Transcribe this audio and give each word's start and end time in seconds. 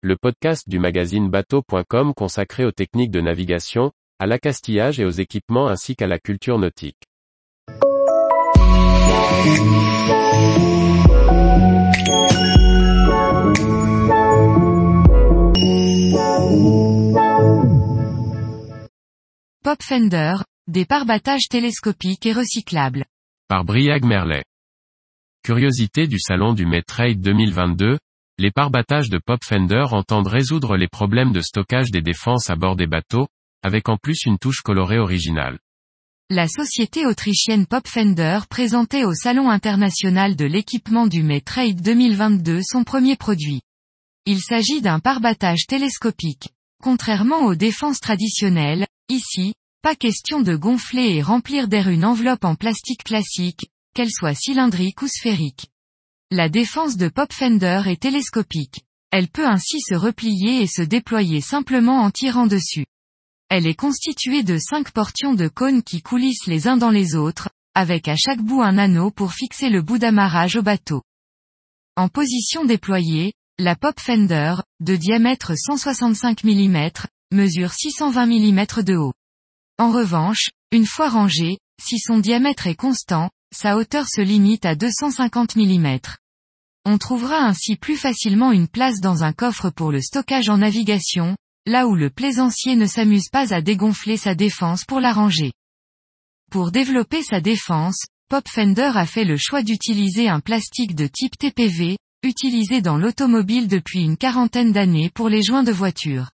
le 0.00 0.16
podcast 0.16 0.68
du 0.68 0.78
magazine 0.78 1.28
bateau.com 1.28 2.14
consacré 2.14 2.64
aux 2.64 2.70
techniques 2.70 3.10
de 3.10 3.20
navigation, 3.20 3.90
à 4.20 4.26
l'accastillage 4.26 5.00
et 5.00 5.04
aux 5.04 5.10
équipements 5.10 5.66
ainsi 5.66 5.96
qu'à 5.96 6.06
la 6.06 6.20
culture 6.20 6.56
nautique. 6.56 7.02
Pop 19.64 19.82
Fender, 19.82 20.34
des 20.68 20.84
parbattages 20.84 21.48
télescopiques 21.50 22.24
et 22.24 22.32
recyclables. 22.32 23.04
Par 23.48 23.64
Briag 23.64 24.04
Merlet. 24.04 24.44
Curiosité 25.42 26.06
du 26.06 26.20
salon 26.20 26.52
du 26.52 26.66
Trade 26.86 27.20
2022, 27.20 27.98
les 28.40 28.52
parbattages 28.52 29.10
de 29.10 29.18
Pop 29.18 29.40
Fender 29.44 29.86
entendent 29.90 30.28
résoudre 30.28 30.76
les 30.76 30.86
problèmes 30.86 31.32
de 31.32 31.40
stockage 31.40 31.90
des 31.90 32.02
défenses 32.02 32.50
à 32.50 32.54
bord 32.54 32.76
des 32.76 32.86
bateaux, 32.86 33.26
avec 33.64 33.88
en 33.88 33.96
plus 33.96 34.26
une 34.26 34.38
touche 34.38 34.60
colorée 34.60 35.00
originale. 35.00 35.58
La 36.30 36.46
société 36.46 37.04
autrichienne 37.04 37.66
Pop 37.66 37.88
Fender 37.88 38.40
présentait 38.48 39.04
au 39.04 39.12
Salon 39.12 39.50
international 39.50 40.36
de 40.36 40.44
l'équipement 40.44 41.08
du 41.08 41.24
Trade 41.42 41.80
2022 41.80 42.60
son 42.62 42.84
premier 42.84 43.16
produit. 43.16 43.60
Il 44.24 44.40
s'agit 44.40 44.82
d'un 44.82 45.00
parbattage 45.00 45.66
télescopique. 45.66 46.50
Contrairement 46.80 47.46
aux 47.46 47.56
défenses 47.56 47.98
traditionnelles, 47.98 48.86
ici, 49.08 49.54
pas 49.82 49.96
question 49.96 50.42
de 50.42 50.54
gonfler 50.54 51.16
et 51.16 51.22
remplir 51.22 51.66
d'air 51.66 51.88
une 51.88 52.04
enveloppe 52.04 52.44
en 52.44 52.54
plastique 52.54 53.02
classique, 53.02 53.68
qu'elle 53.94 54.10
soit 54.10 54.34
cylindrique 54.34 55.02
ou 55.02 55.08
sphérique. 55.08 55.70
La 56.30 56.50
défense 56.50 56.98
de 56.98 57.08
Pop 57.08 57.32
Fender 57.32 57.84
est 57.86 58.02
télescopique. 58.02 58.82
Elle 59.10 59.28
peut 59.28 59.46
ainsi 59.46 59.80
se 59.80 59.94
replier 59.94 60.60
et 60.60 60.66
se 60.66 60.82
déployer 60.82 61.40
simplement 61.40 62.02
en 62.02 62.10
tirant 62.10 62.46
dessus. 62.46 62.84
Elle 63.48 63.66
est 63.66 63.74
constituée 63.74 64.42
de 64.42 64.58
cinq 64.58 64.90
portions 64.90 65.32
de 65.32 65.48
cônes 65.48 65.82
qui 65.82 66.02
coulissent 66.02 66.46
les 66.46 66.68
uns 66.68 66.76
dans 66.76 66.90
les 66.90 67.14
autres, 67.14 67.48
avec 67.74 68.08
à 68.08 68.14
chaque 68.14 68.42
bout 68.42 68.60
un 68.60 68.76
anneau 68.76 69.10
pour 69.10 69.32
fixer 69.32 69.70
le 69.70 69.80
bout 69.80 69.96
d'amarrage 69.96 70.56
au 70.56 70.62
bateau. 70.62 71.00
En 71.96 72.10
position 72.10 72.66
déployée, 72.66 73.32
la 73.58 73.74
Pop 73.74 73.98
Fender, 73.98 74.56
de 74.80 74.96
diamètre 74.96 75.54
165 75.56 76.44
mm, 76.44 76.90
mesure 77.32 77.72
620 77.72 78.26
mm 78.26 78.82
de 78.82 78.96
haut. 78.96 79.14
En 79.78 79.92
revanche, 79.92 80.50
une 80.72 80.86
fois 80.86 81.08
rangée, 81.08 81.56
si 81.82 81.98
son 81.98 82.18
diamètre 82.18 82.66
est 82.66 82.74
constant, 82.74 83.30
sa 83.54 83.76
hauteur 83.76 84.06
se 84.08 84.20
limite 84.20 84.66
à 84.66 84.74
250 84.74 85.56
mm. 85.56 85.98
On 86.84 86.98
trouvera 86.98 87.44
ainsi 87.44 87.76
plus 87.76 87.96
facilement 87.96 88.52
une 88.52 88.68
place 88.68 89.00
dans 89.00 89.24
un 89.24 89.32
coffre 89.32 89.70
pour 89.70 89.92
le 89.92 90.00
stockage 90.00 90.48
en 90.48 90.58
navigation, 90.58 91.36
là 91.66 91.86
où 91.86 91.94
le 91.94 92.10
plaisancier 92.10 92.76
ne 92.76 92.86
s'amuse 92.86 93.28
pas 93.30 93.52
à 93.52 93.60
dégonfler 93.60 94.16
sa 94.16 94.34
défense 94.34 94.84
pour 94.84 95.00
la 95.00 95.12
ranger. 95.12 95.52
Pour 96.50 96.70
développer 96.70 97.22
sa 97.22 97.40
défense, 97.40 98.06
Pop 98.30 98.48
Fender 98.48 98.92
a 98.94 99.06
fait 99.06 99.24
le 99.24 99.36
choix 99.36 99.62
d'utiliser 99.62 100.28
un 100.28 100.40
plastique 100.40 100.94
de 100.94 101.06
type 101.06 101.36
TPV, 101.36 101.98
utilisé 102.22 102.80
dans 102.80 102.96
l'automobile 102.96 103.68
depuis 103.68 104.00
une 104.00 104.16
quarantaine 104.16 104.72
d'années 104.72 105.10
pour 105.10 105.28
les 105.28 105.42
joints 105.42 105.62
de 105.62 105.72
voiture. 105.72 106.30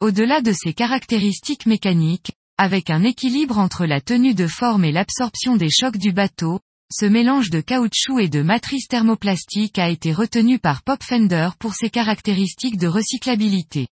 Au-delà 0.00 0.40
de 0.42 0.52
ses 0.52 0.74
caractéristiques 0.74 1.66
mécaniques, 1.66 2.32
avec 2.56 2.88
un 2.90 3.02
équilibre 3.02 3.58
entre 3.58 3.84
la 3.84 4.00
tenue 4.00 4.34
de 4.34 4.46
forme 4.46 4.84
et 4.84 4.92
l'absorption 4.92 5.56
des 5.56 5.70
chocs 5.70 5.96
du 5.96 6.12
bateau, 6.12 6.60
ce 6.92 7.04
mélange 7.04 7.50
de 7.50 7.60
caoutchouc 7.60 8.20
et 8.20 8.28
de 8.28 8.42
matrice 8.42 8.86
thermoplastique 8.86 9.78
a 9.78 9.88
été 9.88 10.12
retenu 10.12 10.60
par 10.60 10.82
Pop 10.82 11.02
Fender 11.02 11.48
pour 11.58 11.74
ses 11.74 11.90
caractéristiques 11.90 12.78
de 12.78 12.86
recyclabilité. 12.86 13.88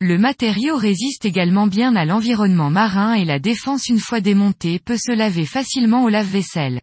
Le 0.00 0.18
matériau 0.18 0.76
résiste 0.76 1.24
également 1.24 1.66
bien 1.66 1.96
à 1.96 2.04
l'environnement 2.04 2.70
marin 2.70 3.14
et 3.14 3.24
la 3.24 3.40
défense 3.40 3.88
une 3.88 3.98
fois 3.98 4.20
démontée 4.20 4.78
peut 4.78 4.98
se 4.98 5.12
laver 5.12 5.46
facilement 5.46 6.04
au 6.04 6.08
lave-vaisselle. 6.08 6.80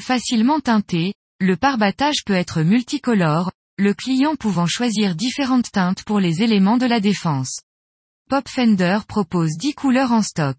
Facilement 0.00 0.58
teinté, 0.60 1.14
le 1.38 1.56
parbattage 1.56 2.24
peut 2.24 2.34
être 2.34 2.62
multicolore, 2.62 3.52
le 3.78 3.94
client 3.94 4.36
pouvant 4.36 4.66
choisir 4.66 5.14
différentes 5.14 5.70
teintes 5.70 6.02
pour 6.04 6.18
les 6.18 6.42
éléments 6.42 6.78
de 6.78 6.86
la 6.86 6.98
défense. 6.98 7.60
Pop 8.28 8.48
Fender 8.48 8.98
propose 9.06 9.56
10 9.56 9.74
couleurs 9.74 10.10
en 10.10 10.20
stock. 10.20 10.56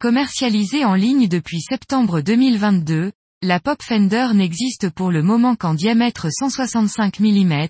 Commercialisée 0.00 0.86
en 0.86 0.94
ligne 0.94 1.28
depuis 1.28 1.60
septembre 1.60 2.22
2022, 2.22 3.12
la 3.42 3.60
Pop 3.60 3.82
Fender 3.82 4.28
n'existe 4.32 4.88
pour 4.88 5.10
le 5.10 5.22
moment 5.22 5.56
qu'en 5.56 5.74
diamètre 5.74 6.28
165 6.30 7.20
mm, 7.20 7.68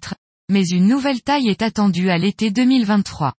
mais 0.49 0.65
une 0.69 0.87
nouvelle 0.87 1.22
taille 1.22 1.49
est 1.49 1.62
attendue 1.62 2.09
à 2.09 2.19
l'été 2.19 2.53
2023. 2.53 3.32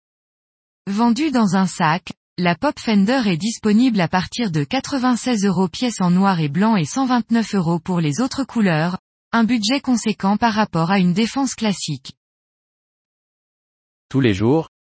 Vendue 0.87 1.31
dans 1.31 1.55
un 1.55 1.67
sac, 1.67 2.11
la 2.37 2.55
Pop 2.55 2.77
Fender 2.77 3.21
est 3.25 3.37
disponible 3.37 4.01
à 4.01 4.09
partir 4.09 4.51
de 4.51 4.65
96 4.65 5.45
euros 5.45 5.69
pièce 5.69 6.01
en 6.01 6.11
noir 6.11 6.41
et 6.41 6.49
blanc 6.49 6.75
et 6.75 6.83
129 6.83 7.55
euros 7.55 7.79
pour 7.79 8.01
les 8.01 8.19
autres 8.19 8.43
couleurs, 8.43 8.97
un 9.31 9.45
budget 9.45 9.79
conséquent 9.79 10.35
par 10.35 10.51
rapport 10.51 10.91
à 10.91 10.99
une 10.99 11.13
défense 11.13 11.55
classique. 11.55 12.11
Tous 14.09 14.19
les 14.19 14.33
jours, 14.33 14.67